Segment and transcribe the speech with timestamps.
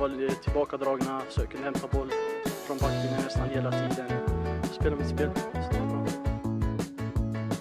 [0.00, 2.10] var tillbakadragna, kunde hämta boll
[2.66, 4.10] från backlinjen nästan hela tiden.
[4.72, 5.30] Spela mitt spel.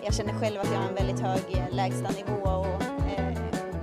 [0.04, 2.82] Jag känner själv att jag har en väldigt hög eh, lägstanivå och
[3.18, 3.38] eh,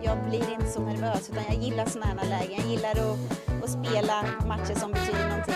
[0.04, 2.60] jag blir inte så nervös utan jag gillar sådana här lägen.
[2.60, 5.54] Jag gillar att, att spela matcher som betyder någonting.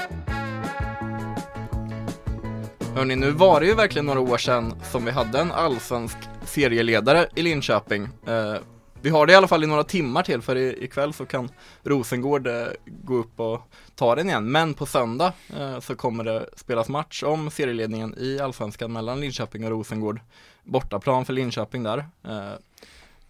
[2.95, 7.29] Hörni, nu var det ju verkligen några år sedan som vi hade en allsvensk serieledare
[7.35, 8.09] i Linköping.
[8.27, 8.55] Eh,
[9.03, 11.49] vi har det i alla fall i några timmar till för ikväll så kan
[11.83, 13.61] Rosengård eh, gå upp och
[13.95, 14.53] ta den igen.
[14.53, 19.65] Men på söndag eh, så kommer det spelas match om serieledningen i Allsvenskan mellan Linköping
[19.65, 20.21] och Rosengård.
[20.65, 21.99] Bortaplan för Linköping där.
[22.25, 22.53] Eh,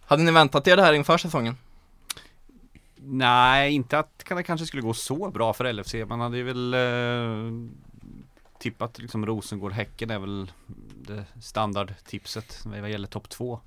[0.05, 1.57] hade ni väntat er det här inför säsongen?
[2.95, 5.95] Nej, inte att det kanske skulle gå så bra för LFC.
[6.07, 7.51] Man hade ju väl eh,
[8.59, 10.51] tippat liksom Rosengård-Häcken är väl
[10.95, 13.59] det standardtipset vad gäller topp två.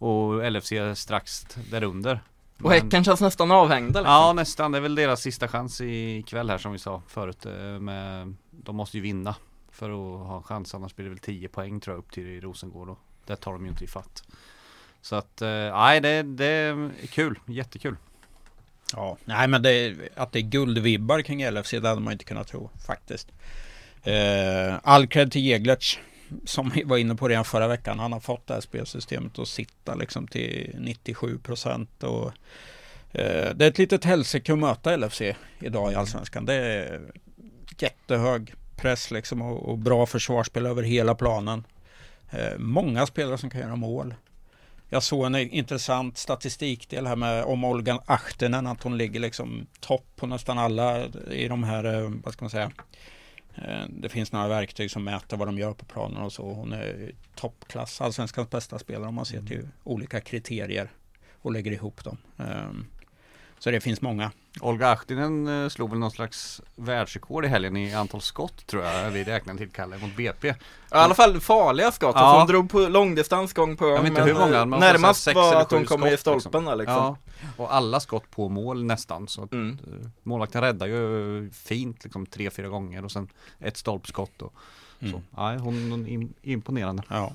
[0.00, 2.20] Och LFC strax därunder.
[2.62, 4.12] Och Häcken känns nästan avhängda liksom.
[4.14, 7.46] Ja nästan, det är väl deras sista chans ikväll här som vi sa förut.
[7.46, 9.34] eh, Med, de måste ju vinna
[9.70, 12.40] för att ha en chans, annars blir det väl 10 poäng tror jag upp till
[12.40, 14.22] Rosengård och det tar de ju inte i fatt.
[15.02, 17.96] Så att, eh, nej det, det är kul, jättekul.
[18.92, 22.48] Ja, nej men det, att det är guldvibbar kring LFC det hade man inte kunnat
[22.48, 23.28] tro faktiskt.
[24.02, 25.98] Eh, all cred till Jeglerts
[26.44, 27.98] som vi var inne på redan förra veckan.
[27.98, 32.26] Han har fått det här spelsystemet att sitta liksom till 97 procent och
[33.12, 35.22] eh, det är ett litet helsike att möta LFC
[35.60, 36.46] idag i Allsvenskan.
[36.46, 37.00] Det är
[37.78, 41.64] jättehög press liksom och, och bra försvarsspel över hela planen.
[42.30, 44.14] Eh, många spelare som kan göra mål.
[44.88, 50.06] Jag såg en intressant statistikdel här med om Olga Ahtinen att hon ligger liksom topp
[50.16, 53.19] på nästan alla i de här, eh, vad ska man säga, Eh,
[53.88, 56.52] det finns några verktyg som mäter vad de gör på planen och så.
[56.52, 60.90] Hon är toppklass, allsvenskans bästa spelare om man ser till olika kriterier
[61.32, 62.16] och lägger ihop dem.
[62.38, 62.86] Ehm,
[63.62, 64.30] Så det finns många.
[64.60, 69.10] Olga Ahtinen eh, slog väl någon slags världsrekord i helgen i antal skott tror jag
[69.10, 70.48] vi räknar till Kalle mot BP.
[70.48, 70.54] I
[70.88, 72.14] alla fall farliga skott.
[72.18, 72.38] Ja.
[72.38, 73.94] Hon drog på långdistans gång på gång.
[73.94, 76.10] Jag vet inte men, hur många, säga Närmast sex var eller att hon kom i
[76.16, 76.94] skott, stolpen där liksom.
[76.96, 77.16] Ja,
[77.56, 79.78] och alla skott på mål nästan så att Mm.
[79.86, 83.28] eh, målvakten räddar ju fint liksom tre, fyra gånger och sen
[83.58, 84.54] ett stolpskott och
[85.00, 85.06] så.
[85.06, 85.22] Mm.
[85.36, 87.02] Nej, hon, im- imponerande.
[87.08, 87.32] Ja.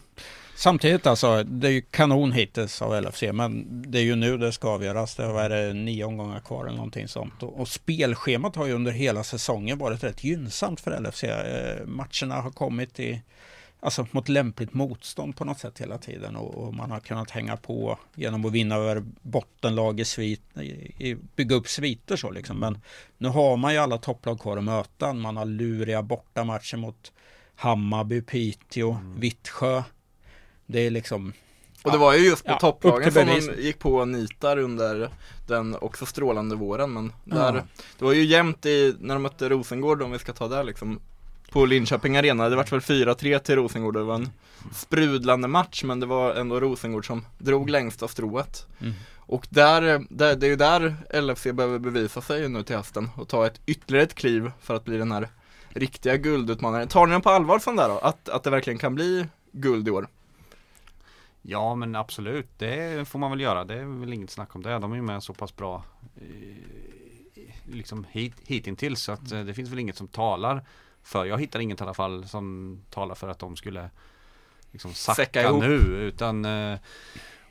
[0.57, 4.51] Samtidigt alltså, det är ju kanon hittills av LFC, men det är ju nu det
[4.51, 5.15] ska avgöras.
[5.15, 7.43] Det det nio omgångar kvar eller någonting sånt.
[7.43, 11.23] Och, och spelschemat har ju under hela säsongen varit rätt gynnsamt för LFC.
[11.23, 13.21] Eh, matcherna har kommit i,
[13.79, 17.57] alltså mot lämpligt motstånd på något sätt hela tiden och, och man har kunnat hänga
[17.57, 20.65] på genom att vinna över bottenlag i svit, i,
[21.09, 22.59] i, bygga upp sviter så liksom.
[22.59, 22.79] Men
[23.17, 25.13] nu har man ju alla topplag kvar att möta.
[25.13, 27.11] Man har luriga bortamatcher mot
[27.55, 29.83] Hammarby, Piteå, Vittsjö.
[30.65, 31.33] Det är liksom
[31.83, 35.09] Och det var ju just på Ja, topplagen som de gick på nitar under
[35.47, 37.61] den också strålande våren men där, Ja.
[37.99, 40.99] det var ju jämnt i, när de mötte Rosengård om vi ska ta det liksom
[41.51, 44.29] på Linköping Arena, det vart väl 4-3 till Rosengård, det var en
[44.73, 48.93] sprudlande match men det var ändå Rosengård som drog längsta strået Mm.
[49.27, 53.27] Och där, där, det är ju där LFC behöver bevisa sig nu till hösten och
[53.27, 55.29] ta ett ytterligare ett kliv för att bli den här
[55.75, 56.87] riktiga guldutmanaren.
[56.87, 57.97] Tar ni den på allvar från där då?
[57.97, 60.07] Att, att det verkligen kan bli guld i år?
[61.41, 63.63] Ja men absolut, det får man väl göra.
[63.63, 64.79] Det är väl inget snack om det.
[64.79, 65.83] De är ju med så pass bra
[66.15, 66.55] eh,
[67.71, 70.65] liksom hit, hitintills så att eh, det finns väl inget som talar
[71.03, 71.25] för.
[71.25, 73.89] Jag hittar inget i alla fall som talar för att de skulle
[74.71, 76.79] liksom sacka nu utan eh,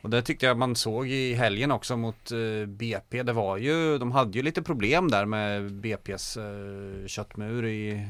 [0.04, 3.22] och det tyckte jag man såg i helgen också mot eh, BP.
[3.22, 8.00] Det var ju, de hade ju lite problem där med BP's eh, köttmur i, eh,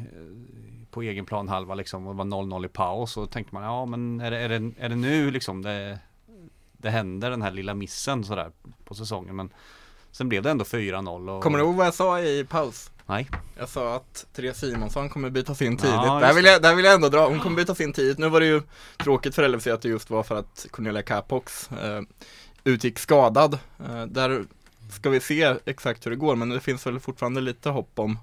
[0.90, 2.06] på egen planhalva liksom.
[2.06, 4.72] Och det var 0-0 i paus och tänkte man ja men är det, är det,
[4.78, 5.98] är det nu liksom det,
[6.72, 8.50] det händer den här lilla missen sådär
[8.84, 9.36] på säsongen.
[9.36, 9.50] Men
[10.10, 11.36] sen blev det ändå 4-0.
[11.36, 12.90] Och, Kommer du ihåg vad jag sa i paus?
[13.06, 13.30] Nej.
[13.58, 15.94] Jag sa att Therese Simonsson kommer bytas in tidigt.
[15.94, 18.18] Ja, där, vill jag, där vill jag ändå dra, hon kommer bytas in tidigt.
[18.18, 18.62] Nu var det ju
[18.98, 22.00] tråkigt för LFC att det just var för att Cornelia Capox eh,
[22.64, 23.58] utgick skadad.
[23.88, 24.44] Eh, där
[24.92, 28.18] ska vi se exakt hur det går, men det finns väl fortfarande lite hopp om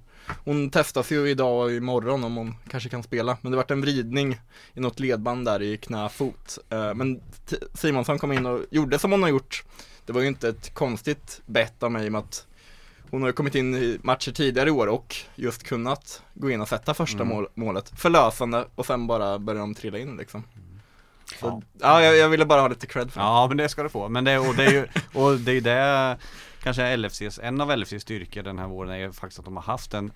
[0.45, 3.81] hon testas ju idag och imorgon om hon kanske kan spela, men det vart en
[3.81, 4.42] vridning
[4.74, 6.57] i något ledband där i knä-fot.
[6.69, 7.22] Eh, Men
[7.74, 9.63] Simonsson kom in och gjorde som hon har gjort.
[10.06, 12.45] Det var ju inte ett konstigt bett av mig i och med att
[13.12, 16.62] hon har ju kommit in i matcher tidigare i år och just kunnat gå in
[16.62, 17.28] och sätta första Mm.
[17.28, 17.90] mål, målet.
[18.00, 20.44] Förlösande och sen bara börjar de trilla in liksom.
[21.40, 21.62] Så, Ja.
[21.80, 23.25] ja, jag, jag ville bara ha lite cred för det.
[23.25, 24.10] Ja men det ska du få.
[24.10, 26.18] Men det, och det är ju och det, är det
[26.63, 29.64] kanske LFCs, en av LFCs styrkor den här våren är ju faktiskt att de har
[29.64, 30.12] haft en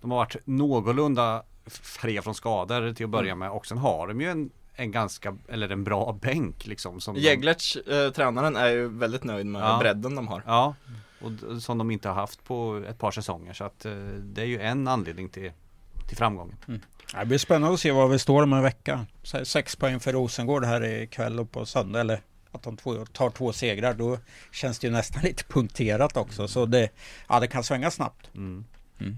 [0.00, 3.38] De har varit någorlunda fria från skador till att börja Mm.
[3.38, 7.14] med och sen har de ju en, en ganska, eller en bra bänk liksom som
[7.14, 9.78] de- Jeglerts, eh, tränaren, är ju väldigt nöjd med Ja.
[9.80, 10.42] bredden de har.
[10.46, 10.74] Ja,
[11.26, 13.52] och som de inte har haft på ett par säsonger.
[13.52, 15.52] Så att eh, det är ju en anledning till,
[16.08, 16.56] till framgången.
[17.20, 19.06] Det blir spännande att se var vi står om en vecka.
[19.44, 22.00] Sex poäng för Rosengård här ikväll och på söndag.
[22.00, 22.20] Eller
[22.52, 22.76] att de
[23.12, 23.94] tar två segrar.
[23.94, 24.18] Då
[24.52, 26.48] känns det ju nästan lite punkterat också.
[26.48, 26.88] Så det,
[27.28, 28.34] ja, det kan svänga snabbt.
[28.34, 28.64] Mm.
[29.00, 29.16] Mm.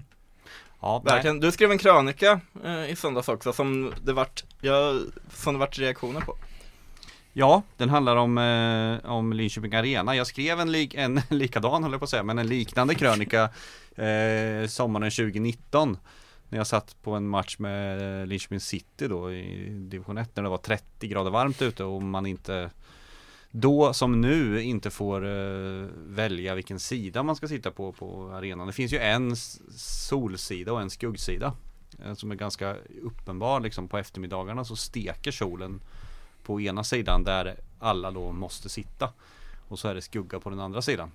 [0.81, 0.99] Ja.
[1.05, 1.39] Verkligen.
[1.39, 4.99] Du skrev en krönika eh, i söndags också som det vart, ja,
[5.33, 6.35] som det vart reaktioner på.
[7.39, 10.15] Ja, den handlar om, eh, om Linköping Arena.
[10.15, 13.43] Jag skrev en, lik, en likadan, höll jag på att säga, men en liknande krönika
[13.95, 15.97] eh, sommaren 2019.
[16.49, 20.49] När jag satt på en match med Linköping City då i division 1 när det
[20.49, 22.69] var 30 grader varmt ute och man inte
[23.51, 28.67] då som nu inte får eh, välja vilken sida man ska sitta på på arenan.
[28.67, 29.35] Det finns ju en
[29.75, 31.53] solsida och en skuggsida
[32.05, 35.81] eh, som är ganska uppenbar liksom på eftermiddagarna så steker solen
[36.43, 39.09] på ena sidan där alla då måste sitta.
[39.67, 41.11] Och så är det skugga på den andra sidan.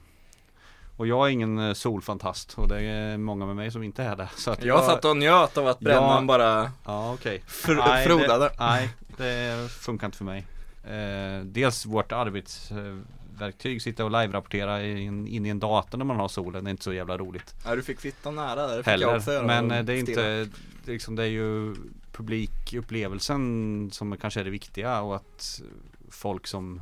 [0.96, 4.16] Och jag är ingen eh, solfantast och det är många med mig som inte är
[4.16, 4.28] det.
[4.36, 6.22] Så att Jag satt och njöt av att brännan Ja.
[6.22, 7.42] bara Ja okej.
[7.48, 8.44] fr- Nej, frodade.
[8.44, 10.46] Det, nej, det funkar inte för mig.
[10.84, 16.28] Eh, dels vårt arbetsverktyg, sitta och live-rapportera in, in i en dator när man har
[16.28, 17.54] solen, det är inte så jävla roligt.
[17.64, 19.48] Ja, du fick sitta nära där, det fick jag också Heller.
[19.54, 20.48] göra Men eh, det är inte,
[20.84, 21.74] liksom, det är ju
[22.14, 25.62] publikupplevelsen som kanske är det viktiga och att
[26.08, 26.80] folk som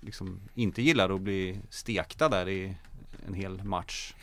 [0.00, 2.76] liksom inte gillar att bli stekta där i
[3.26, 4.14] en hel match.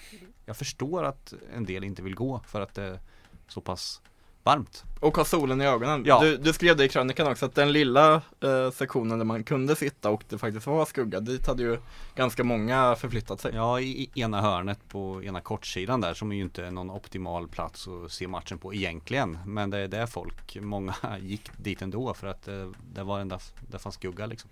[0.45, 2.99] Jag förstår att en del inte vill gå för att det är
[3.47, 4.01] så pass
[4.43, 4.83] varmt.
[4.99, 6.03] Och ha solen i ögonen.
[6.05, 6.19] Ja.
[6.19, 9.75] Du, du skrev det i krönikan också att den lilla eh, sektionen där man kunde
[9.75, 11.77] sitta och det faktiskt var skugga, dit hade ju
[12.15, 13.51] ganska många förflyttat sig.
[13.55, 16.91] Ja, i, i ena hörnet på ena kortsidan där som är ju inte är någon
[16.91, 19.39] optimal plats att se matchen på egentligen.
[19.45, 23.39] Men det är där folk, många gick dit ändå för att det, det var enda,
[23.71, 24.49] det fanns skugga liksom.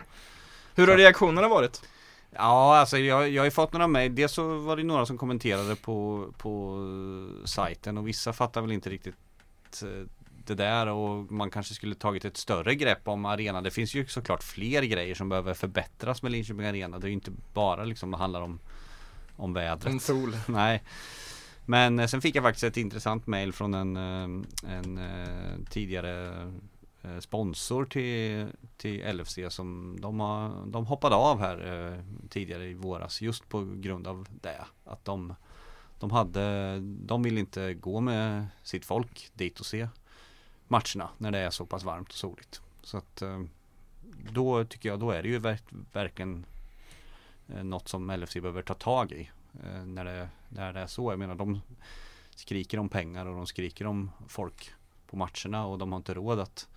[0.76, 1.82] Hur har reaktionerna varit?
[2.32, 4.16] Ja, alltså jag, jag har ju fått några mejl.
[4.16, 6.78] Dels så var det några som kommenterade på, på
[7.46, 9.16] sajten och vissa fattar väl inte riktigt
[9.83, 10.07] eh,
[10.45, 13.63] det där och man kanske skulle tagit ett större grepp om arenan.
[13.63, 17.00] Det finns ju såklart fler grejer som behöver förbättras med Linköping Arena.
[17.00, 18.60] Det är ju inte bara liksom det handlar om,
[19.36, 19.94] om vädret.
[19.94, 20.38] Om sol.
[20.48, 20.83] Nej.
[21.66, 26.51] Men eh, sen fick jag faktiskt ett intressant mail från en, eh, en tidigare
[27.19, 33.50] sponsor till, till LFC som de, har, de hoppade av här tidigare i våras just
[33.50, 34.66] på grund av det.
[34.86, 35.36] Att de,
[36.00, 39.88] de hade, de vill inte gå med sitt folk dit och se
[40.68, 42.62] matcherna när det är så pass varmt och soligt.
[42.81, 43.42] Så att eh,
[44.31, 45.63] då tycker jag, då är det ju verk,
[45.94, 46.46] verkligen
[47.48, 49.30] eh, något som LFC behöver ta tag i
[49.63, 51.12] eh, när, det, när det är så.
[51.12, 51.62] Jag menar de
[52.36, 54.72] skriker om pengar och de skriker om folk
[55.07, 56.68] på matcherna och de har inte råd att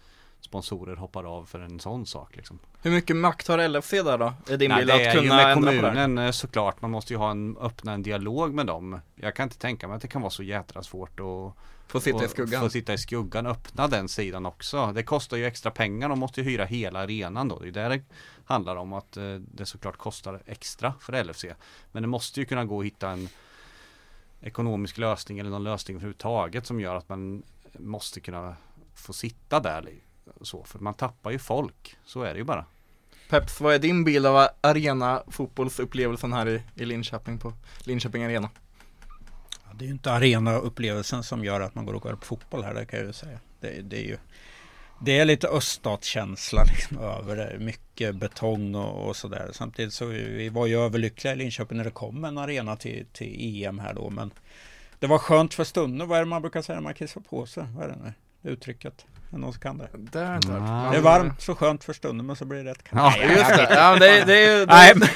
[0.42, 2.58] sponsorer hoppar av för en sån sak liksom.
[2.82, 4.32] Hur mycket makt har LFC där då?
[4.48, 6.82] Är din Nej, bild det att är ju kunna med kommunen eh, såklart.
[6.82, 9.00] Man måste ju ha en, öppna en dialog med dem.
[9.14, 11.56] Jag kan inte tänka mig att det kan vara så jädra svårt att
[11.92, 12.60] Få sitta i skuggan?
[12.60, 14.92] Få sitta i skuggan, öppna den sidan också.
[14.92, 17.58] Det kostar ju extra pengar, de måste ju hyra hela arenan då.
[17.58, 18.02] Det är där det
[18.44, 21.44] handlar om att eh, det såklart kostar extra för LFC.
[21.92, 23.28] Men det måste ju kunna gå att hitta en
[24.40, 27.42] ekonomisk lösning eller någon lösning överhuvudtaget som gör att man
[27.78, 28.56] måste kunna
[28.94, 29.88] få sitta där.
[30.40, 32.64] Så, för man tappar ju folk, så är det ju bara.
[33.28, 37.52] Peps, vad är din bild av arena fotbollsupplevelsen här i, i Linköping på
[37.84, 38.50] Linköping Arena?
[39.64, 42.64] Ja, Det är ju inte arenaupplevelsen som gör att man går och går på fotboll
[42.64, 43.40] här, det kan jag ju säga.
[43.60, 44.16] Det, det är ju
[45.04, 47.58] det är lite öststatskänsla liksom över det.
[47.58, 49.50] Mycket betong och, och sådär.
[49.52, 53.64] Samtidigt så vi var ju överlyckliga i Linköping när det kom en arena till, till
[53.64, 54.10] EM här då.
[54.10, 54.30] Men
[54.98, 56.08] det var skönt för stunden.
[56.08, 57.64] Vad är det man brukar säga när man kissar på sig?
[57.76, 58.12] Vad är det nu?
[58.50, 59.06] Uttrycket?
[59.38, 59.88] Någon som kan det?
[59.92, 60.92] Det har jag inte hört.
[60.92, 63.16] Det är varmt, så skönt för stunden men så blir det rätt kallt.
[63.16, 65.08] Ja, Nej, Just det, ja men det, det är ju Nej, men,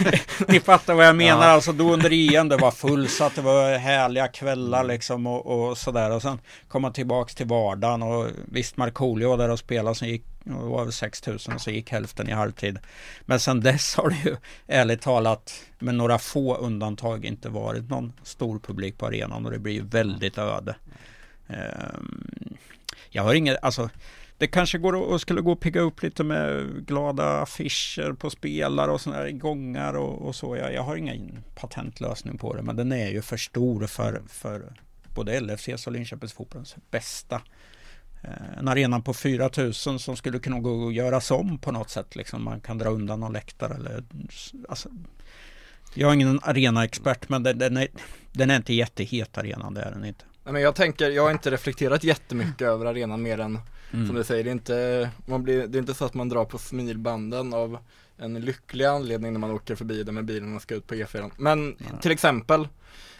[0.48, 1.46] ni fattar vad jag menar.
[1.46, 1.52] Ja.
[1.52, 6.10] Alltså då under EM det var fullsatt, det var härliga kvällar liksom och, och sådär.
[6.10, 10.08] Och sen kom man tillbaks till vardagen och visst Markoolio var där och spelade, sen
[10.08, 12.78] gick det var väl 6000 och så gick hälften i halvtid.
[13.20, 18.12] Men sen dess har det ju ärligt talat med några få undantag inte varit någon
[18.22, 20.76] stor publik på arenan och det blir ju väldigt öde.
[21.48, 22.56] Ehm,
[23.16, 23.90] jag har inget, alltså
[24.38, 28.30] det kanske går att, och skulle gå och pigga upp lite med glada affischer på
[28.30, 30.56] spelare och sådana gångar och, och så.
[30.56, 34.72] Jag, jag har ingen patentlösning på det men den är ju för stor för, för
[35.14, 37.42] både LFCs och Linköpings fotbollens bästa.
[38.22, 42.16] Eh, en arena på 4000 som skulle kunna gå och göras om på något sätt.
[42.16, 44.04] Liksom man kan dra undan någon läktare eller
[44.68, 44.88] alltså,
[45.94, 47.88] Jag är ingen arenaexpert men den, den, är,
[48.32, 50.24] den är inte jättehet arenan, det är den inte.
[50.46, 53.58] Nej, men jag tänker, jag har inte reflekterat jättemycket över arenan mer än
[53.92, 54.06] Mm.
[54.06, 56.44] som du säger, det är, inte, man blir, det är inte så att man drar
[56.44, 57.78] på smilbanden av
[58.18, 61.30] en lycklig anledning när man åker förbi den med bilen och ska ut på E4.
[61.36, 61.88] Men Nej.
[62.02, 62.68] till exempel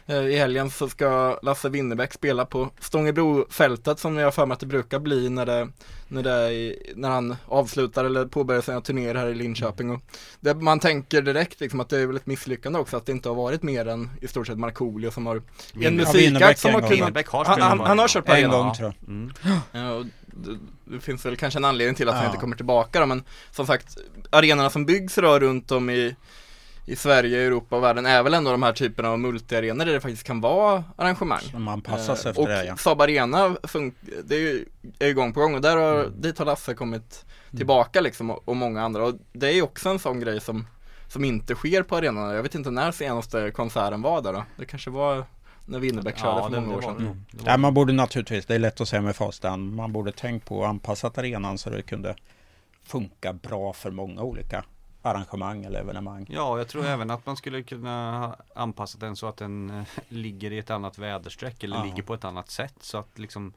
[0.08, 4.60] i helgen så ska Lasse Winnerbäck spela på Stångebrofältet som jag har för mig att
[4.60, 5.68] det brukar bli när, det,
[6.08, 9.90] när, det när han avslutar eller påbörjar sina turnéer här i Linköping.
[9.90, 10.00] Och
[10.40, 13.28] det, man tänker direkt liksom att det är väl ett misslyckande också att det inte
[13.28, 15.42] har varit mer än i stort sett Markoolio som har
[15.80, 18.58] en musikakt som en har kunnat har Han- han- han har kört på En arenan,
[18.66, 19.08] gång tror jag.
[19.08, 19.32] Mm.
[19.72, 22.30] Ja, och det, det finns väl kanske en anledning till att han Ja.
[22.30, 23.96] inte kommer tillbaka då, men som sagt
[24.30, 26.16] arenorna som byggs idag runt om i,
[26.86, 30.00] i Sverige, Europa och världen är väl ändå de här typerna av multiarenor där det
[30.00, 31.40] faktiskt kan vara arrangemang.
[31.40, 32.76] Som anpassas Eh, efter och det ja.
[32.76, 33.92] Saab Arena fun-
[34.24, 34.64] det är ju
[34.98, 36.20] är igång på gång och där har, Mm.
[36.20, 37.24] dit har Lasse kommit
[37.56, 40.66] tillbaka liksom och, och många andra och det är ju också en sån grej som
[41.08, 42.34] som inte sker på arenorna.
[42.34, 44.44] Jag vet inte när senaste konserten var där då.
[44.56, 45.24] Det kanske var
[45.66, 47.24] när Winnerbäck körde för det, många år sedan.
[47.32, 50.46] var Ja, man borde naturligtvis, det är lätt att säga med hand, man borde tänkt
[50.48, 52.14] på att anpassa arenan så det kunde
[52.84, 54.64] funka bra för många olika
[55.10, 56.26] arrangemang eller evenemang.
[56.30, 59.84] Ja, jag tror även att man skulle kunna ha anpassat den så att den eh,
[60.08, 61.84] ligger i ett annat väderstreck eller Ja.
[61.84, 63.52] ligger på ett annat sätt så att liksom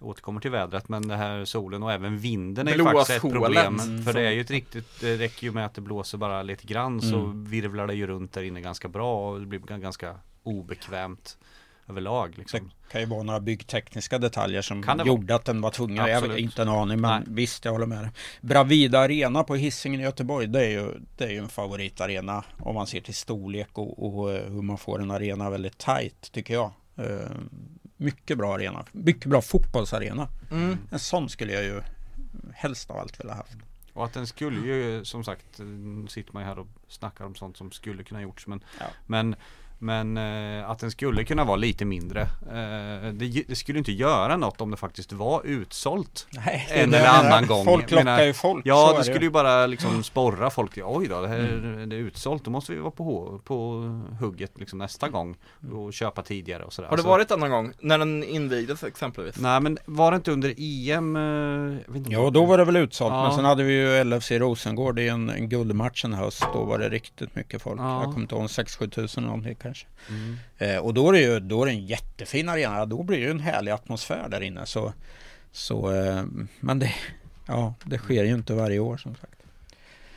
[0.00, 3.78] återkommer till vädret men det här solen och även vinden är ju faktiskt ett problem.
[3.80, 4.02] Mm.
[4.02, 6.66] För det är ju ett riktigt, det räcker ju med att det blåser bara lite
[6.66, 7.44] grann så Mm.
[7.44, 11.38] virvlar det ju runt där inne ganska bra och det blir ganska obekvämt
[11.88, 12.70] överlag Det liksom.
[12.90, 15.96] kan ju vara några byggtekniska detaljer som det gjorde att den var tvungen.
[15.96, 16.38] Jag har Absolut.
[16.38, 17.22] inte en aning men Nej.
[17.34, 18.10] visst jag håller med dig.
[18.40, 22.74] Bravida Arena på Hisingen i Göteborg det är ju, det är ju en favoritarena om
[22.74, 26.54] man ser till storlek och, och eh, hur man får en arena väldigt tight tycker
[26.54, 26.72] jag.
[26.96, 27.30] Eh,
[27.96, 28.84] mycket bra arena.
[28.92, 30.28] Mycket bra fotbollsarena.
[30.50, 30.78] Mm.
[30.90, 31.82] En sån skulle jag ju
[32.54, 33.56] helst av allt vilja haft.
[33.92, 37.34] Och att den skulle ju som sagt, nu sitter man ju här och snackar om
[37.34, 38.86] sånt som skulle kunna gjorts men Ja.
[39.06, 39.36] Men
[39.78, 42.20] men eh, att den skulle kunna vara lite mindre.
[42.22, 46.26] Eh, det, det skulle inte göra något om det faktiskt var utsålt.
[46.30, 47.10] Nej, En det eller det.
[47.10, 47.64] annan gång.
[47.64, 48.66] Folk lockar menar, ju folk.
[48.66, 49.04] Ja det ju.
[49.12, 51.88] skulle ju bara liksom sporra folk oj då det här Mm.
[51.88, 52.44] det är utsålt.
[52.44, 53.82] Då måste vi vara på, på
[54.20, 55.36] hugget liksom nästa gång.
[55.72, 56.88] Och köpa tidigare och sådär.
[56.88, 57.72] Har det Så- varit annan gång?
[57.80, 59.36] När den invigdes exempelvis?
[59.38, 61.16] Nej men var det inte under EM?
[61.16, 63.12] eh, Ja, då var det väl utsålt.
[63.12, 63.22] Ja.
[63.22, 66.44] Men sen hade vi ju LFC Rosengård i en, en guldmatch en höst.
[66.52, 67.80] Då var det riktigt mycket folk.
[67.80, 67.94] Ja.
[67.94, 69.86] Jag kommer inte ihåg, 6-7 tusen någonting kanske.
[70.08, 70.36] Mm.
[70.58, 72.86] Eh, och då är det ju då är det en jättefin arena.
[72.86, 74.66] Då blir det ju en härlig atmosfär där inne.
[74.66, 74.92] Så,
[75.52, 76.24] så eh,
[76.60, 76.94] men det,
[77.46, 79.32] ja, det sker ju inte varje år som sagt.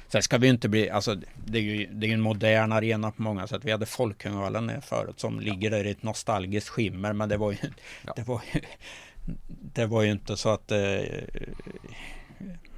[0.07, 1.15] Sen ska vi inte bli, alltså
[1.45, 3.65] det är ju det är en modern arena på många sätt.
[3.65, 7.13] Vi hade Folkungavallen förut som ligger där i ett nostalgiskt skimmer.
[7.13, 7.57] Men det var ju,
[8.05, 8.13] Ja.
[8.15, 8.61] det var ju,
[9.73, 10.79] det var ju inte så att, eh,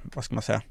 [0.02, 0.62] vad ska man säga?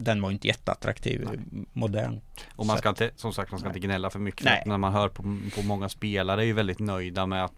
[0.00, 1.28] Den var inte jätteattraktiv,
[1.72, 2.20] modern.
[2.56, 4.42] Och man ska inte, som sagt man ska inte gnälla för mycket.
[4.42, 4.62] För Nej.
[4.66, 5.22] när man hör på,
[5.54, 7.52] på många spelare är ju väldigt nöjda med att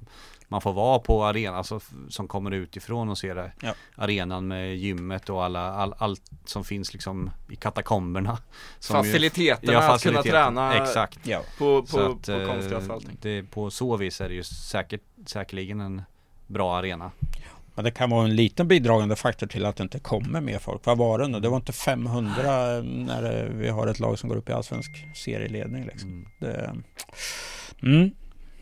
[0.49, 3.53] man får vara på arenan, alltså som kommer utifrån och ser det.
[3.63, 3.75] Ja.
[3.95, 8.39] Arenan med gymmet och alla, all, allt som finns liksom i katakomberna.
[8.79, 10.31] Som ju- Faciliteterna Ja, att kunna faciliteter.
[10.31, 11.19] träna Exakt.
[11.27, 13.17] Ja, på, på, Så att, på eh, konstgräs och allting.
[13.21, 16.03] det, på så vis är det ju säkert, säkerligen en
[16.47, 17.11] bra arena.
[17.81, 20.81] Men det kan vara en liten bidragande faktor till att det inte kommer mer folk.
[20.85, 21.41] Vad var det nu?
[21.41, 22.33] Det var inte 500
[22.83, 25.85] när eh, vi har ett lag som går upp i allsvensk serieledning.
[25.85, 26.11] Liksom.
[26.11, 26.27] Mm.
[26.39, 26.73] Det,
[27.83, 28.11] mm.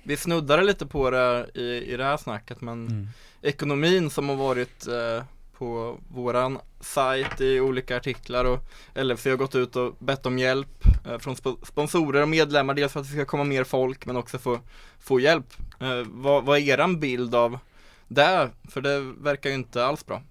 [0.03, 3.09] Vi snuddade lite på det i, i det här snacket men Mm.
[3.43, 5.25] ekonomin som har varit eh,
[5.59, 8.59] på våran sajt i olika artiklar och
[8.95, 12.93] LFC har gått ut och bett om hjälp eh, från sp- sponsorer och medlemmar dels
[12.93, 14.59] för att det ska komma mer folk men också få,
[14.99, 15.47] få hjälp.
[15.81, 17.59] Eh, vad, vad är eran bild av
[18.09, 18.51] det?
[18.69, 20.23] För det verkar ju inte alls bra.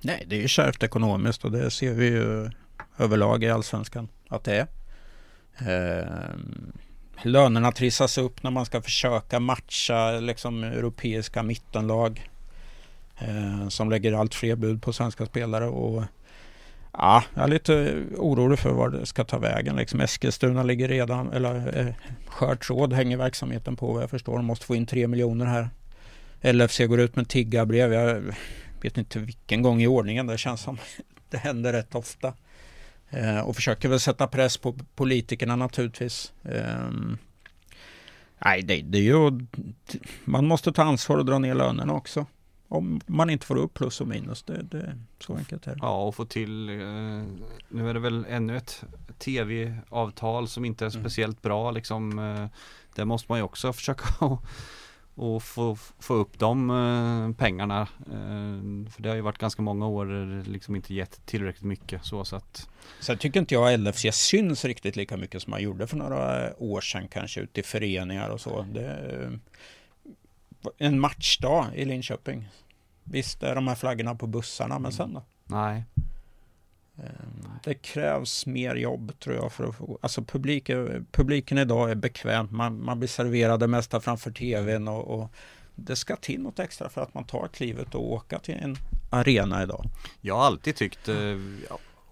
[0.00, 2.50] Nej, det är ju kärvt ekonomiskt och det ser vi ju
[2.98, 4.66] överlag i allsvenskan att det är.
[5.58, 6.72] Ehm,
[7.22, 12.30] lönerna trissas upp när man ska försöka matcha liksom europeiska mittenlag
[13.18, 16.04] ehm, som lägger allt fler bud på svenska spelare och
[16.92, 19.76] ja, jag är lite orolig för var det ska ta vägen.
[19.76, 21.94] Liksom Eskilstuna ligger redan, eller eh,
[22.26, 24.36] skör tråd hänger verksamheten på vad jag förstår.
[24.36, 25.70] De måste få in tre miljoner här.
[26.42, 27.92] LFC går ut med tiggarbrev.
[27.92, 28.34] Jag
[28.82, 30.26] vet inte vilken gång i ordningen.
[30.26, 30.78] Det känns som
[31.30, 32.34] det händer rätt ofta.
[33.10, 36.32] Eh, och försöker väl sätta press på politikerna naturligtvis.
[36.44, 37.18] Ehm,
[38.44, 39.46] nej, det, det är ju...
[40.24, 42.26] Man måste ta ansvar och dra ner lönerna också.
[42.70, 44.42] Om man inte får upp plus och minus.
[44.42, 45.78] Det, det, så enkelt är det.
[45.82, 46.76] Ja och få till, eh,
[47.68, 48.84] nu är det väl ännu ett
[49.18, 51.02] tv-avtal som inte är Mm.
[51.02, 52.18] speciellt bra liksom.
[52.18, 52.46] Eh,
[52.94, 54.04] där måste man ju också försöka
[55.18, 57.80] och få, få upp de eh, pengarna.
[58.06, 61.64] Eh, för det har ju varit ganska många år där det liksom inte gett tillräckligt
[61.64, 62.68] mycket så, så att
[63.00, 66.80] Sen tycker inte jag LFC syns riktigt lika mycket som man gjorde för några år
[66.80, 68.66] sedan kanske ute i föreningar och så.
[68.72, 69.38] Det,
[70.78, 72.48] en matchdag i Linköping.
[73.04, 75.22] Visst är de här flaggorna på bussarna, men sen då?
[75.44, 75.84] Nej.
[76.98, 81.94] Ehm, det krävs mer jobb tror jag för att få, alltså publiken, publiken idag är
[81.94, 85.32] bekväm, man, man blir serverad det mesta framför tvn och, och
[85.74, 88.76] det ska till något extra för att man tar klivet och åka till en
[89.10, 89.84] arena idag.
[90.20, 91.36] Jag har alltid tyckt, eh,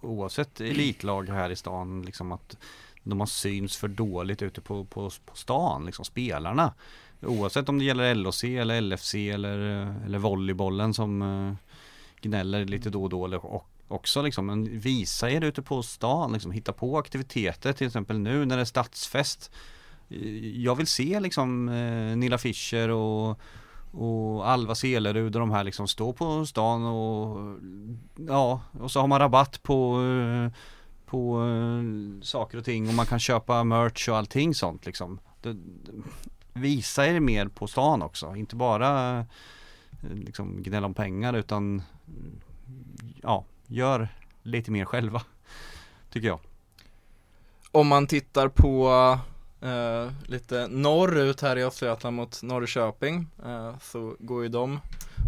[0.00, 2.56] oavsett elitlag här i stan, liksom att
[3.02, 6.74] de har syns för dåligt ute på, på, på stan, liksom spelarna.
[7.22, 11.54] Oavsett om det gäller LOC eller LFC eller, eh, eller volleybollen som eh,
[12.20, 16.52] gnäller lite då och då och också liksom, men visa er ute på stan, liksom,
[16.52, 19.50] hitta på aktiviteter till exempel nu när det är stadsfest.
[20.08, 23.40] Eh, jag vill se liksom eh, Nilla Fischer och,
[23.90, 27.58] och Alva Selerud och de här liksom stå på stan och
[28.28, 30.52] ja, och så har man rabatt på eh,
[31.06, 35.20] på eh, saker och ting och man kan köpa merch och allting sånt liksom.
[35.40, 35.56] Det,
[36.52, 39.24] visa er mer på stan också, inte bara eh,
[40.14, 41.82] liksom gnälla om pengar utan
[43.22, 44.08] ja, gör
[44.42, 45.22] lite mer själva.
[46.10, 46.38] Tycker jag.
[47.72, 48.88] Om man tittar på
[49.60, 54.80] eh, lite norrut här i Östergötland mot Norrköping eh, så går ju de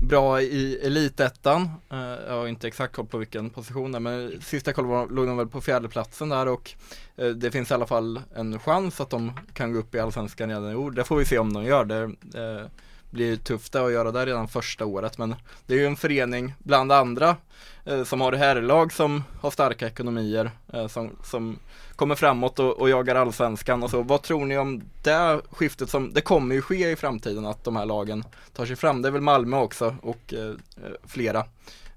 [0.02, 1.71] bra i elitettan.
[1.90, 5.37] Eh, jag har inte exakt koll på vilken position där men sista koll låg de
[5.37, 6.71] väl på fjärdeplatsen där och
[7.16, 10.49] eh, det finns i alla fall en chans att de kan gå upp i allsvenskan
[10.49, 10.90] redan i år.
[10.90, 11.85] Det får vi se om de gör.
[11.85, 12.02] Det
[12.35, 12.66] eh,
[13.11, 15.35] blir tufft att göra det redan första året men
[15.67, 17.37] det är ju en förening bland andra
[17.85, 21.59] eh, som har herrlag som har starka ekonomier eh, som, som
[21.97, 24.03] kommer framåt och, och jagar allsvenskan och så.
[24.03, 27.77] Vad tror ni om det skiftet som, det kommer ju ske i framtiden att de
[27.77, 29.03] här lagen tar sig fram.
[29.03, 31.45] Det är väl Malmö också och eh, eh flera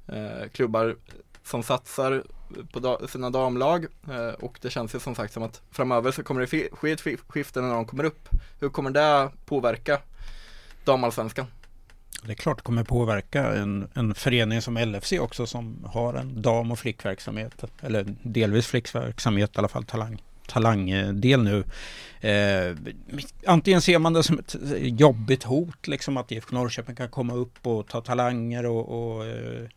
[0.07, 0.95] eh, klubbar
[1.43, 2.23] som satsar
[2.73, 6.23] på da sina damlag eh, och det känns ju som sagt som att framöver så
[6.23, 8.29] kommer det ske ett skifte när de kommer upp.
[8.59, 9.99] Hur kommer det påverka
[10.83, 11.45] damallsvenskan?
[12.23, 16.41] Det är klart det kommer påverka en, en förening som LFC också som har en
[16.41, 17.63] dam och flickverksamhet.
[17.81, 21.63] Eller delvis flickverksamhet, i alla fall talang, talangdel nu.
[22.29, 22.75] Eh,
[23.45, 27.67] antingen ser man det som ett jobbigt hot, liksom att IFK Norrköping kan komma upp
[27.67, 29.67] och ta talanger och, och eh,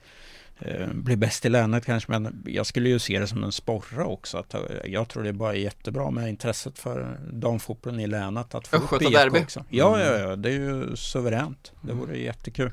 [0.92, 4.38] bli bäst i länet kanske, men jag skulle ju se det som en sporre också.
[4.38, 8.54] Att, eh, jag tror det är bara jättebra med intresset för damfotbollen i länet.
[8.54, 9.40] Att få Östgöta derby.
[9.40, 9.64] Också.
[9.68, 11.72] Ja, ja, ja, det är ju suveränt.
[11.80, 12.04] Det mm.
[12.04, 12.72] vore jättekul.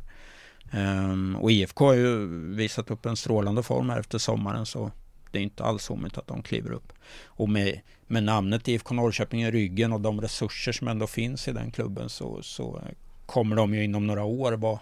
[0.74, 4.91] Um, och IFK har ju visat upp en strålande form här efter sommaren så
[5.32, 6.94] det är inte alls omöjligt att de kliver upp.
[7.26, 11.52] Och med, med namnet IFK Norrköping i ryggen och de resurser som ändå finns i
[11.52, 12.82] den klubben så, så
[13.26, 14.80] kommer de ju inom några år vara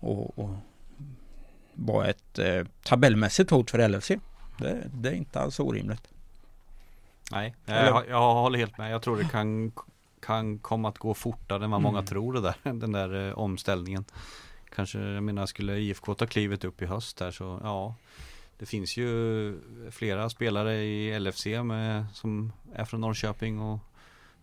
[0.00, 0.50] och, och
[1.80, 4.08] vara ett eh, tabellmässigt hot för LFC.
[4.58, 6.08] Det, det, är inte alls orimligt.
[7.32, 8.92] Nej, jag, jag håller helt med.
[8.92, 9.72] Jag tror det kan,
[10.20, 12.06] kan komma att gå fortare än vad många mm.
[12.06, 14.04] tror det där, den där eh, omställningen.
[14.74, 17.94] Kanske, jag menar, skulle IFK ta klivet upp i höst där så ja
[18.58, 23.78] Det finns ju flera spelare i LFC med, som är från Norrköping och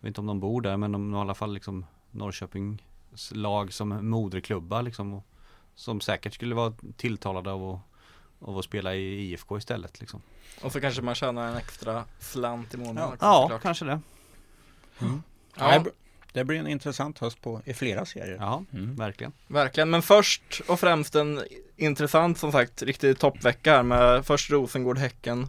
[0.00, 2.80] vet inte om de bor där men de har i alla fall liksom Norrköpings
[3.32, 5.14] lag som moderklubba liksom.
[5.14, 5.24] Och,
[5.78, 7.80] som säkert skulle vara tilltalade av att,
[8.48, 10.22] av att spela i IFK istället liksom.
[10.62, 14.00] Och så kanske man tjänar en extra slant i månaden Ja, ja kanske det
[15.00, 15.22] mm.
[15.56, 15.84] ja.
[16.32, 18.36] Det blir en intressant höst på, i flera serier.
[18.40, 18.96] Ja, mm.
[18.96, 19.32] verkligen.
[19.46, 21.42] Verkligen, men först och främst en
[21.76, 25.46] intressant som sagt riktig toppvecka här med först Rosengård, Häcken,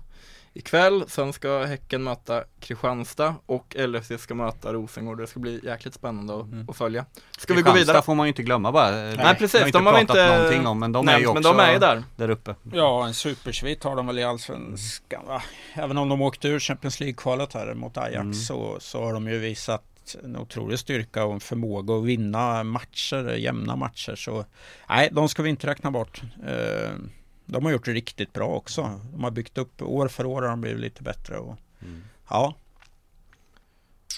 [0.59, 1.03] ikväll.
[1.07, 5.17] Sen ska Häcken möta Kristianstad och LFC ska möta Rosengård.
[5.17, 6.69] Det ska bli jäkligt spännande att, mm.
[6.69, 7.05] att följa.
[7.37, 8.01] Ska vi gå vidare?
[8.01, 8.91] får man ju inte glömma bara.
[8.91, 11.33] Nej, Nej precis, de har vi inte någonting om men de nämnt, är ju också
[11.33, 12.03] men de är där.
[12.15, 12.55] där uppe.
[12.73, 15.41] Ja, en supersvit har de väl i Allsvenskan va?
[15.73, 18.33] Även om de åkte ur Champions League-kvalet här mot Ajax mm.
[18.33, 19.83] så, så har de ju visat
[20.23, 24.15] en otrolig styrka och en förmåga att vinna matcher, jämna matcher.
[24.15, 24.45] Så
[24.89, 26.21] nej, de ska vi inte räkna bort.
[26.47, 26.89] Uh,
[27.49, 29.01] de har gjort det riktigt bra också.
[29.11, 31.37] De har byggt upp år för år har de blivit lite bättre.
[31.37, 32.03] Och, mm.
[32.29, 32.55] Ja.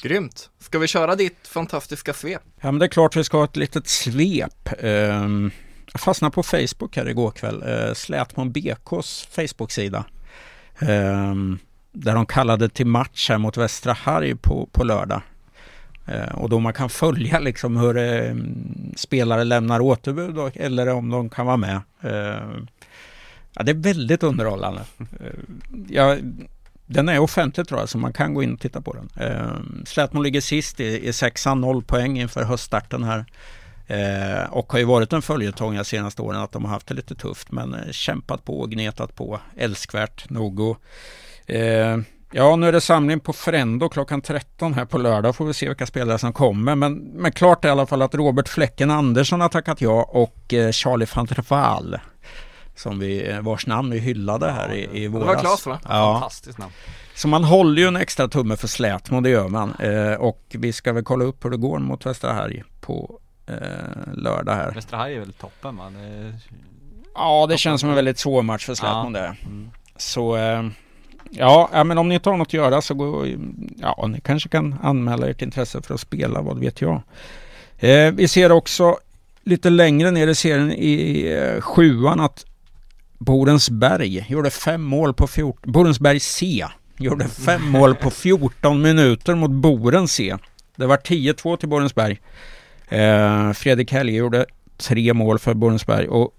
[0.03, 0.49] Grymt.
[0.59, 2.41] Ska vi köra ditt fantastiska svep?
[2.61, 4.69] Ja men det är klart vi ska ha ett litet svep.
[4.79, 5.51] Um,
[5.91, 7.63] jag fastnade på Facebook här igår kväll.
[7.63, 10.05] Uh, Slätmon BKs Facebook-sida.
[10.79, 11.59] Um,
[11.91, 15.21] där de kallade till match här mot Västra Harry på, på lördag.
[16.09, 18.35] Uh, och då man kan följa liksom hur uh,
[18.95, 21.81] spelare lämnar återbud och, eller om de kan vara med.
[23.53, 24.81] Ja, det är väldigt underhållande.
[25.19, 25.27] Eh,
[25.89, 26.17] ja,
[26.85, 29.27] den är offentlig tror jag, så man kan gå in och titta på den.
[29.27, 33.25] Eh, Slätmo ligger sist i, i sexan, noll poäng inför höststarten här.
[33.87, 36.93] Eh, och har ju varit en följetong de senaste åren att de har haft det
[36.93, 39.39] lite tufft men eh, kämpat på och gnetat på.
[39.57, 40.77] Älskvärt nog.
[41.47, 41.97] Eh,
[42.33, 45.35] Ja, nu är det samling på Frendo klockan 13 här på lördag.
[45.35, 46.75] Får vi se vilka spelare som kommer.
[46.75, 50.53] Men, men klart är i alla fall att Robert Fläcken Andersson har tackat ja och
[50.53, 51.99] eh, Charlie van der Waal
[52.81, 55.27] som vi, eh, vars namn vi hyllade här i, i Det våras.
[55.27, 55.79] var Klas va?
[55.89, 56.71] Ja, Fantastiskt namn.
[57.15, 59.73] så man håller ju en extra tumme för Slätmo, det gör man.
[59.79, 63.55] Eh, och vi ska väl kolla upp hur det går mot Västra Harry på eh,
[64.13, 64.71] lördag här.
[64.71, 65.83] Västra Harry är väl toppen va?
[65.89, 66.33] Det...
[67.15, 69.19] Ja, det känns som en väldigt svår match för Slätmo Ja.
[69.19, 69.35] det.
[69.45, 69.69] Mm.
[69.97, 70.63] Så eh,
[71.29, 73.27] ja, ja, men om ni inte har något att göra så gå,
[73.77, 77.01] ja, ni kanske kan anmäla ert intresse för att spela, vad vet jag.
[77.79, 78.97] Eh, vi ser också
[79.43, 82.45] lite längre ner i serien i eh, sjuan att
[83.21, 86.65] Borensberg gjorde fem mål på 14, Borensberg C
[86.97, 90.37] gjorde fem mål på 14 minuter mot Boren C.
[90.75, 92.21] Det var 10-2 till Borensberg.
[92.87, 94.45] Eh, Fredrik Helge gjorde
[94.77, 96.35] tre mål för Borensberg och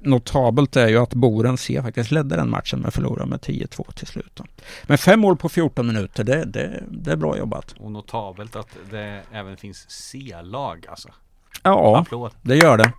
[0.00, 4.06] notabelt är ju att Boren C faktiskt ledde den matchen men förlorade med 10-2 till
[4.06, 4.40] slut.
[4.82, 7.74] Men fem mål på 14 minuter, det, det, det är bra jobbat.
[7.78, 11.08] Och notabelt att det även finns C-lag alltså.
[11.62, 12.30] Ja, Applåd.
[12.42, 12.92] det gör det.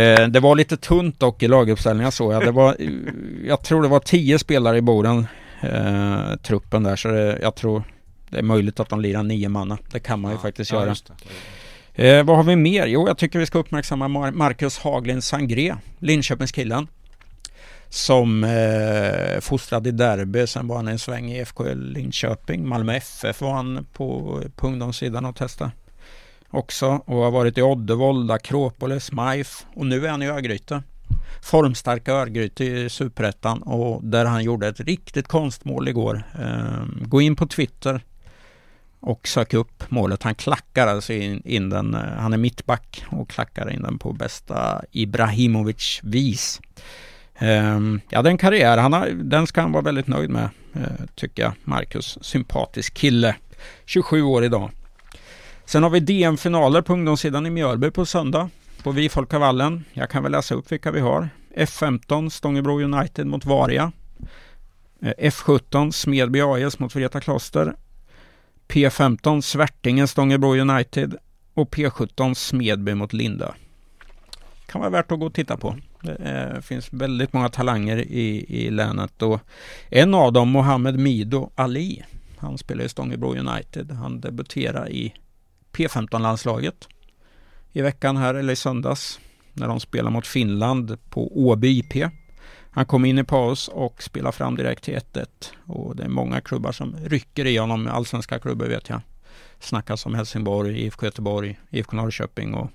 [0.00, 2.44] Eh, det var lite tunt dock i laguppställningen såg jag.
[2.44, 2.76] Det var,
[3.46, 5.26] jag tror det var tio spelare i Boden,
[5.60, 7.82] eh, truppen där, så det, jag tror
[8.30, 9.78] det är möjligt att de lirar nio manna.
[9.92, 10.94] Det kan man ju Ja, faktiskt ja, göra.
[11.94, 12.86] Eh, vad har vi mer?
[12.86, 16.86] Jo, jag tycker vi ska uppmärksamma Mar- Marcus Haglind Sangré, Linköpingskillen.
[17.88, 22.68] Som eh, fostrad i derby, sen var han en sväng i FK Linköping.
[22.68, 25.70] Malmö FF var han på, på ungdomssidan och testade
[26.50, 26.86] också.
[26.86, 30.82] Och har varit i Oddevold, Akropolis, MIF och nu är han i Örgryte.
[31.42, 36.22] Formstarka Örgryte i Superettan och där han gjorde ett riktigt konstmål igår.
[36.40, 38.00] Eh, gå in på Twitter
[39.00, 40.22] och sök upp målet.
[40.22, 44.12] Han klackar alltså in, in den, eh, han är mittback och klackar in den på
[44.12, 46.60] bästa Ibrahimovic vis.
[47.38, 51.42] Ehm, ja, den karriär, han har, den ska han vara väldigt nöjd med, eh, tycker
[51.42, 51.52] jag.
[51.64, 53.36] Marcus, sympatisk kille.
[53.84, 54.70] 27 år idag.
[55.66, 58.50] Sen har vi DM-finaler på ungdomssidan i Mjölby på söndag.
[58.82, 59.84] På Vi Folkavallen.
[59.92, 61.28] Jag kan väl läsa upp vilka vi har.
[61.56, 63.92] F15 Stångebro United mot Varia.
[65.02, 67.76] Eh, F17 Smedby AIS mot Vreta Kloster.
[68.68, 71.16] P15 Svärtingen Stångebro United
[71.54, 73.54] och P17 Smedby mot Linda.
[74.66, 75.76] Kan vara värt att gå och titta på.
[76.02, 79.40] Det eh, finns väldigt många talanger i, i länet och
[79.88, 82.04] en av dem, Mohammed Mido Ali,
[82.38, 83.90] han spelar i Stångebro United.
[83.90, 85.14] Han debuterar i
[85.76, 86.88] P15-landslaget
[87.72, 89.20] i veckan här, eller i söndags,
[89.52, 92.10] när de spelar mot Finland på Åby IP.
[92.70, 95.26] Han kom in i paus och spelar fram direkt till 1-1
[95.66, 99.00] och det är många klubbar som rycker i honom, allsvenska klubbar vet jag.
[99.60, 102.70] Snackas om Helsingborg, IFK Göteborg, IFK Norrköping och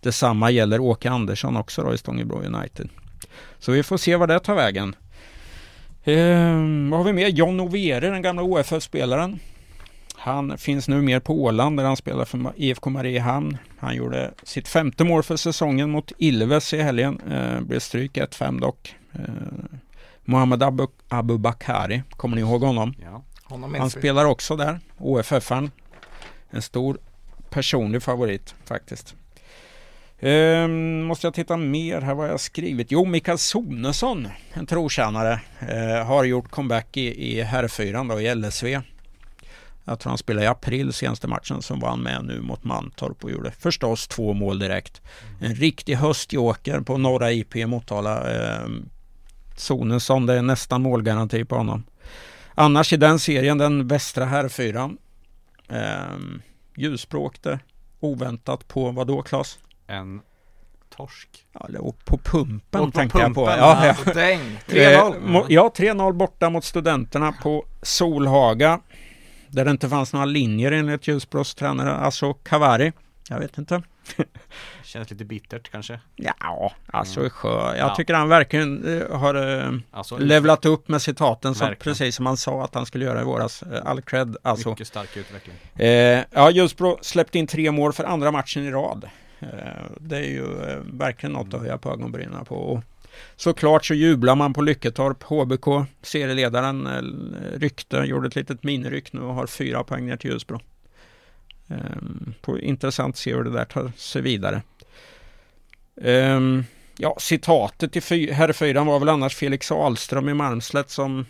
[0.00, 2.88] detsamma gäller Åke Andersson också då i Stångebro United.
[3.58, 4.96] Så vi får se vad det tar vägen.
[6.04, 7.28] Ehm, vad har vi mer?
[7.28, 9.40] John Overe, den gamla OFF-spelaren.
[10.18, 13.58] Han finns nu mer på Åland där han spelar för IFK Mariehamn.
[13.78, 17.20] Han gjorde sitt femte mål för säsongen mot Ilves i helgen.
[17.30, 18.94] Eh, blev stryk 1-5 dock.
[19.12, 19.20] Eh,
[20.24, 22.94] Mohamed Abu, Abu Bakari, kommer ni ihåg honom?
[23.02, 23.22] Ja.
[23.44, 25.70] Honom Han spelar också där, OFF-aren.
[26.50, 26.98] En stor
[27.50, 29.14] personlig favorit faktiskt.
[30.20, 32.90] Ehm, måste jag titta mer här vad jag skrivit?
[32.90, 38.80] Jo, Mikael Sonesson, en trotjänare, eh, har gjort comeback i, i herrfyran då i LSV.
[39.88, 43.24] Jag tror han spelade i april senaste matchen som var han med nu mot Mantorp
[43.24, 45.02] och gjorde förstås två mål direkt.
[45.40, 48.32] En riktig höstjoker på norra IP i Motala.
[48.34, 48.66] Eh,
[49.56, 51.84] Sonesson, det är nästan målgaranti på honom.
[52.54, 54.98] Annars i den serien, den västra herrfyran.
[55.68, 56.16] Eh,
[56.76, 57.58] Ljusbro åkte
[58.00, 59.58] oväntat på vad då Klas?
[59.86, 60.20] En
[60.96, 61.28] torsk.
[61.52, 63.46] Ja, eller på pumpen Och på tänkte jag på.
[63.46, 63.90] pumpen, Ja, ja.
[63.90, 64.40] alltså, Däng!
[64.66, 65.14] Eh, 3-0.
[65.26, 68.80] mo- ja, 3-0 borta mot studenterna på Solhaga.
[69.50, 72.92] Där det inte fanns några linjer enligt Ljusbros tränare, alltså Kavari.
[73.28, 73.82] Jag vet inte.
[74.84, 76.00] Känns lite bittert kanske.
[76.16, 77.30] Ja, alltså Mm.
[77.30, 77.76] sjö.
[77.76, 77.94] Jag Ja.
[77.94, 79.34] tycker han verkligen eh, har
[79.64, 83.20] eh, Alltså, levlat upp med citaten som, precis som han sa att han skulle göra
[83.20, 83.62] i våras.
[83.62, 84.68] Eh, All cred alltså.
[84.70, 85.56] Mycket stark utveckling.
[85.76, 89.08] Eh, ja, Ljusbro släppte in tre mål för andra matchen i rad.
[89.40, 89.48] Eh,
[90.00, 92.82] det är ju eh, verkligen något att höja på ögonbrynen på.
[93.36, 95.22] Såklart så jublar man på Lycketorp.
[95.22, 100.30] HBK, serieledaren, eh, ryckte, gjorde ett litet miniryck nu och har fyra poäng ner till
[100.30, 100.60] Ljusbro.
[101.68, 101.76] Eh,
[102.40, 104.62] på, intressant att se hur det där tar sig vidare.
[106.02, 106.40] Eh,
[106.96, 111.26] ja, citatet i herrfyran var väl annars Felix Ahlström i Malmslätt som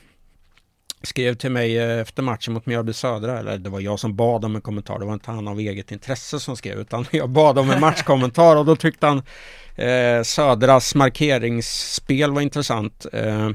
[1.03, 4.45] skrev till mig eh, efter matchen mot Mjölby Södra, eller det var jag som bad
[4.45, 7.59] om en kommentar, det var inte han av eget intresse som skrev, utan jag bad
[7.59, 9.23] om en matchkommentar och då tyckte han
[9.77, 13.07] eh, Södras markeringsspel var intressant.
[13.13, 13.51] Eh,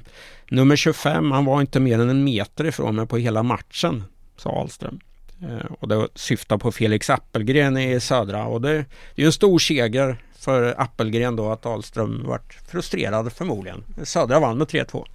[0.49, 4.03] Nummer 25, han var inte mer än en meter ifrån mig på hela matchen,
[4.37, 4.99] sa Ahlström.
[5.41, 9.59] Eh, och det syftar på Felix Appelgren i södra och det, det är en stor
[9.59, 13.83] seger för Appelgren då att Ahlström vart frustrerad förmodligen.
[14.03, 15.05] Södra vann med 3-2.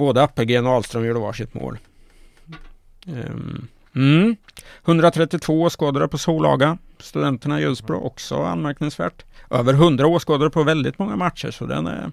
[0.00, 1.78] Både Appelgren och Ahlström gjorde varsitt mål.
[3.06, 4.36] Ehm, mm.
[4.84, 6.78] 132 åskådare på Solaga.
[6.98, 9.24] Studenterna i Ljusbro också anmärkningsvärt.
[9.50, 12.10] Över 100 åskådare på väldigt många matcher så den är,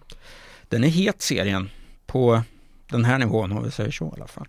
[0.69, 1.69] den är het serien
[2.05, 2.41] på
[2.89, 4.47] den här nivån om vi säger så i alla fall.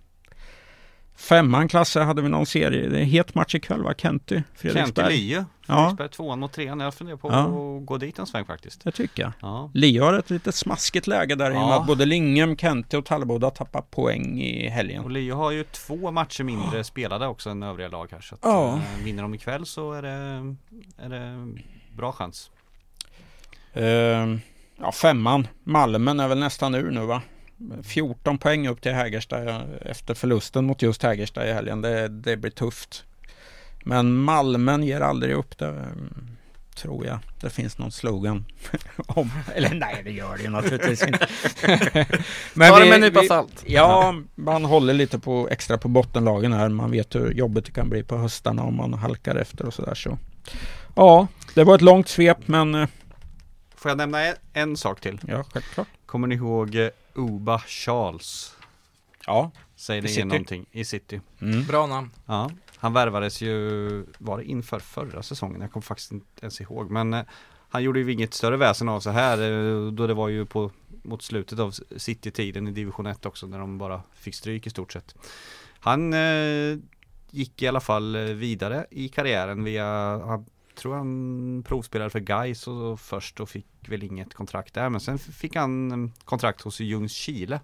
[1.19, 3.95] Femman Klasse hade vi någon serie, det är en het match ikväll va?
[3.99, 5.07] Kenty, Fredriksberg.
[5.07, 6.81] Kenty Lie, Fredriksberg tvåan mot trean.
[6.81, 7.39] Jag funderar på Ja.
[7.79, 8.85] att gå dit en sväng faktiskt.
[8.85, 9.33] Det tycker jag.
[9.41, 9.71] Ja.
[9.75, 11.81] Lia har ett lite smaskigt läge där i och med Ja.
[11.81, 15.13] att både Linghem, Kenty och Talleboda tappar poäng i Och helgen.
[15.13, 18.21] Lie har ju två matcher mindre spelade också än övriga lag här.
[18.21, 18.73] Så att, Ja.
[18.75, 20.55] eh, vinner de ikväll så är det,
[20.99, 21.49] är det
[21.97, 22.51] bra chans.
[23.75, 24.41] Ehm,
[24.81, 27.23] ja, femman, Malmen är väl nästan ur nu va?
[27.83, 31.83] 14 poäng upp till Hägersta efter förlusten mot just Hägersta i helgen.
[31.83, 33.05] Det, det blir tufft.
[33.85, 35.85] Men Malmen ger aldrig upp det.
[36.75, 37.19] Tror jag.
[37.41, 38.45] Det finns någon slogan.
[39.07, 41.19] om, eller nej, det gör det ju naturligtvis inte.
[42.55, 43.65] Ta det med en nypa salt.
[43.67, 46.69] Ja, man håller lite på extra på bottenlagen här.
[46.69, 49.95] Man vet hur jobbigt det kan bli på höstarna om man halkar efter och sådär.
[49.95, 50.19] Så.
[50.97, 52.89] Ja, det var ett långt svep men eh,
[53.77, 55.21] Får jag nämna en, en sak till?
[55.29, 55.89] ja, självklart.
[56.07, 56.77] Kommer ni ihåg
[57.19, 58.57] Uba Charles?
[59.27, 59.51] Ja.
[59.77, 60.67] Säger det någonting?
[60.73, 61.21] I City.
[61.41, 61.65] Mm.
[61.67, 62.11] Bra namn.
[62.27, 65.61] Ja, han värvades ju, var det inför förra säsongen?
[65.61, 66.91] Jag kommer faktiskt inte ens ihåg.
[66.91, 67.23] Men eh,
[67.69, 69.39] han gjorde ju inget större väsen av sig här.
[69.39, 70.71] eh, Då det var ju på,
[71.03, 73.47] mot slutet av City-tiden i division 1 också.
[73.47, 75.15] När de bara fick stryk i stort sett.
[75.81, 76.79] Han eh,
[77.31, 79.85] gick i alla fall eh, vidare i karriären via,
[80.27, 80.47] han
[80.79, 84.89] tror han provspelade för Gais och först och fick väl inget kontrakt där.
[84.89, 87.61] Men sen fick han eh, kontrakt hos Ljungskile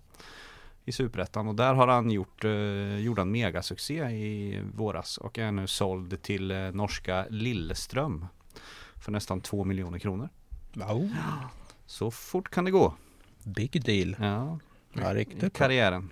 [0.84, 5.52] i Superettan och där har han gjort, eh, gjorde han megasuccé i våras och är
[5.52, 8.26] nu såld till eh, norska Lilleström
[9.04, 10.28] för nästan 2 miljoner kronor.
[10.72, 11.10] Wow.
[11.86, 12.94] Så fort kan det gå.
[13.44, 14.16] Big deal.
[14.20, 14.58] Ja,
[14.92, 15.50] Ja, riktigt bra.
[15.50, 16.10] karriären.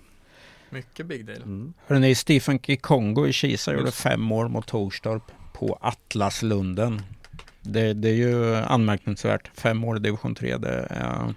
[0.73, 1.41] Mycket big deal.
[1.41, 1.73] Mm.
[1.87, 7.01] Hörrni, Stephen Kikongo i Kisa gjorde fem år mot Torstorp på Atlaslunden.
[7.61, 9.51] Det, det är ju anmärkningsvärt.
[9.53, 10.57] Fem år i division 3.
[10.57, 11.33] Det är,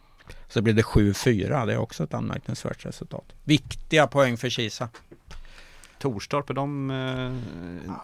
[0.48, 1.66] så blir det 7-4.
[1.66, 3.24] Det är också ett anmärkningsvärt resultat.
[3.44, 4.88] Viktiga poäng för Kisa.
[5.98, 6.96] Torstorp, är de eh,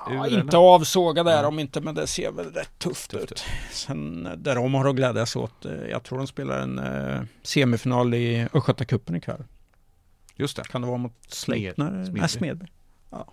[0.09, 0.75] Ja, ur, inte eller?
[0.75, 1.43] avsågade är Nej.
[1.43, 3.33] de inte, men det ser väl rätt tufft, Tufft ut.
[3.33, 3.45] ut.
[3.73, 5.65] Sen eh, där de har att glädjas åt.
[5.65, 9.45] eh, Jag tror de spelar en eh, semifinal i Östgötacupen ikväll.
[10.35, 10.65] Just det.
[10.65, 12.05] Kan det vara mot Sleipner?
[12.05, 12.21] Smedby.
[12.21, 12.67] Nej, Smedby.
[13.11, 13.33] Ja.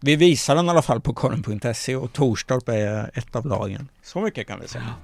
[0.00, 3.88] Vi visar den i alla fall på korren.se och Torstorp är ett av lagen.
[4.02, 4.94] Så mycket kan vi säga.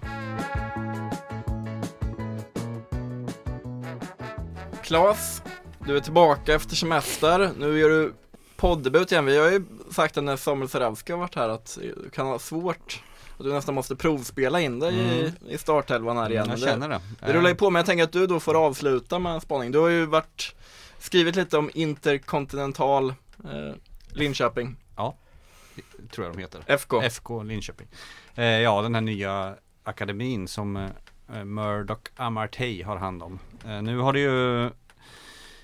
[4.82, 5.42] Klas,
[5.86, 7.50] du är tillbaka efter semester.
[7.58, 8.14] Nu gör du
[8.56, 9.24] poddebut igen.
[9.24, 12.38] Vi har ju sagt att när Samuel Seralski har varit här att det kan vara
[12.38, 13.02] svårt.
[13.38, 16.44] Att du nästan måste provspela in dig i, i startelvan här igen.
[16.44, 17.00] Mm, Jag Det- känner det.
[17.20, 19.72] Det rullar ju på, men jag tänker att du då får avsluta med en spaning.
[19.72, 20.54] Du har ju varit
[20.98, 23.08] skrivit lite om interkontinental
[23.44, 23.74] eh,
[24.08, 24.76] Linköping,
[26.10, 26.62] Tror jag de heter.
[26.66, 27.02] FK.
[27.02, 27.86] FK Linköping.
[28.34, 30.76] Eh, ja, den här nya akademin som
[31.32, 33.38] eh, Murdoch Amartey har hand om.
[33.66, 34.70] Eh, nu har det ju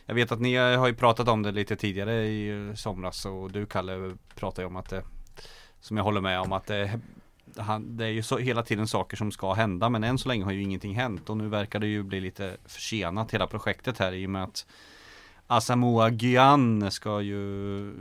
[0.06, 3.50] Jag vet att ni har ju pratat om det lite tidigare i eh, somras och
[3.50, 5.02] du Kalle pratade ju om att det
[5.80, 7.00] Som jag håller med om att det
[7.56, 10.44] han, det är ju så, hela tiden saker som ska hända men än så länge
[10.44, 14.12] har ju ingenting hänt och nu verkar det ju bli lite försenat hela projektet här
[14.12, 14.66] i och med att
[15.46, 17.92] Asamoah Gyan ska ju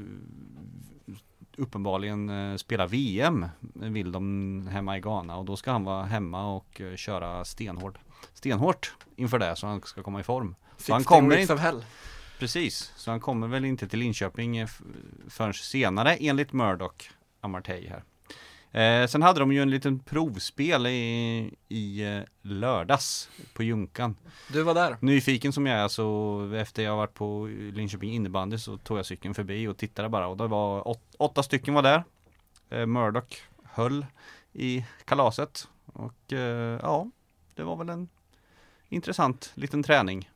[1.58, 6.56] uppenbarligen eh, spela VM vill de hemma i Ghana och då ska han vara hemma
[6.56, 7.98] och eh, köra stenhårt
[8.34, 10.56] stenhårt inför det så han ska komma i form.
[10.78, 11.86] Så han 16 kommer weeks inte, of hell.
[12.40, 14.70] precis, så han kommer väl inte till Linköping eh,
[15.28, 18.04] förrän senare enligt Murdoch Amartey här.
[18.72, 24.16] Eh, sen hade de ju en liten provspel i, i eh, lördags på Junkan.
[24.54, 24.98] Du var där.
[25.00, 29.34] Nyfiken som jag är så efter jag varit på Linköping innebandy så tog jag cykeln
[29.34, 32.04] förbi och tittade bara och det var åt, åtta stycken var där.
[32.70, 34.06] Eh, Murdoch höll
[34.54, 37.08] i kalaset och eh, ja,
[37.56, 38.10] det var väl en
[38.90, 40.30] intressant liten träning.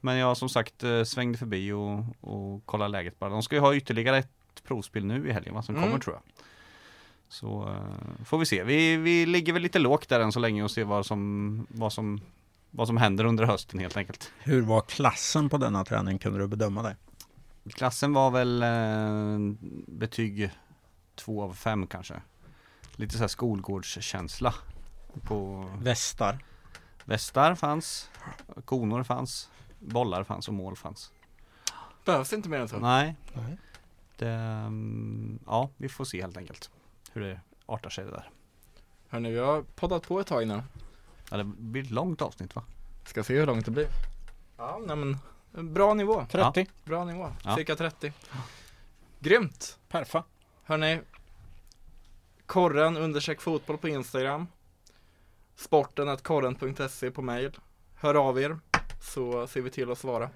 [0.00, 3.30] Men jag som sagt eh, svängde förbi och, och kollade läget bara.
[3.30, 5.88] De ska ju ha ytterligare ett provspel nu i helgen va, som Mm.
[5.88, 6.22] kommer tror jag.
[7.28, 8.64] Så eh, får vi se.
[8.64, 11.92] Vi, vi ligger väl lite lågt där än så länge och ser vad som, vad
[11.92, 12.20] som
[12.70, 14.32] vad som händer under hösten helt enkelt.
[14.38, 16.18] Hur var klassen på denna träning?
[16.18, 16.96] Kunde du bedöma det?
[17.70, 20.50] Klassen var väl eh, betyg
[21.14, 22.22] två av fem kanske.
[22.96, 24.54] Lite så här skolgårdskänsla.
[25.22, 26.44] På Västar.
[27.04, 28.10] västar fanns,
[28.64, 29.50] konor fanns.
[29.78, 31.12] bollar fanns och mål fanns.
[32.04, 32.78] Behövs inte mer än så.
[32.78, 33.16] Nej.
[33.34, 33.58] Nej.
[34.16, 36.70] Det, mm, ja, vi får se helt enkelt
[37.16, 38.30] hur det artar sig det där.
[39.08, 40.62] Hörni, vi har poddat på ett tag nu.
[41.30, 42.62] Ja, det blir ett långt avsnitt va?
[43.04, 43.88] Ska se hur långt det blir.
[44.56, 45.18] Ja, nej men
[45.74, 46.26] bra nivå.
[46.30, 46.66] 30.
[46.84, 47.32] Bra nivå.
[47.44, 47.56] Ja.
[47.56, 48.12] Cirka 30.
[49.20, 49.78] Grymt.
[49.88, 50.24] Perfa.
[50.64, 51.00] Hörni,
[52.46, 54.46] korren undersök fotboll på Instagram.
[55.56, 57.58] Sporten korren.se på mail.
[57.94, 58.58] Hör av er
[59.00, 60.30] så ser vi till att svara.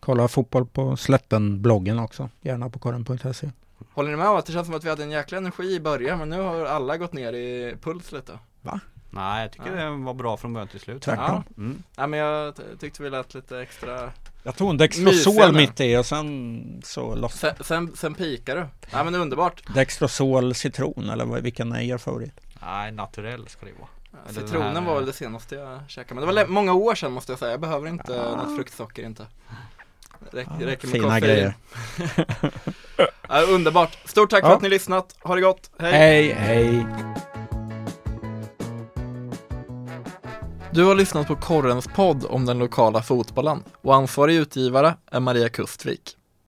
[0.00, 2.30] Kolla fotboll på Slätten-bloggen också.
[2.40, 3.50] Gärna på korren.se.
[3.92, 5.80] Håller ni med om att det känns som att vi hade en jäkla energi i
[5.80, 8.38] början men nu har alla gått ner i puls lite?
[9.10, 9.84] Nej, jag tycker Ja.
[9.84, 11.02] det var bra från början till slut.
[11.02, 11.42] Tvärtom.
[11.56, 11.82] Mm.
[11.96, 14.10] Nej men jag tyckte vi lät lite extra
[14.42, 18.66] Jag tog en Dextrosol mitt i och sen så lossade Sen, sen, sen pikar du.
[18.92, 19.74] Nej men underbart.
[19.74, 22.40] Dextrosol citron eller vad- vilken är er favorit?
[22.62, 23.88] Nej, naturell ska det vara.
[24.28, 26.94] Eller den Citronen här- var väl det senaste jag käkade men det var många år
[26.94, 27.50] sedan måste jag säga.
[27.50, 29.26] Jag behöver inte något fruktsocker inte.
[30.32, 31.54] Räck, räcker med Fina grejer.
[33.28, 33.98] Ja, underbart.
[34.04, 34.56] Stort tack för Ja.
[34.56, 35.16] att ni lyssnat.
[35.22, 35.70] Ha det gott.
[35.78, 35.92] Hej.
[35.92, 36.86] Hej, hej.
[40.70, 45.48] Du har lyssnat på Korrens podd om den lokala fotbollen och ansvarig utgivare är Maria
[45.48, 46.16] Kustvik.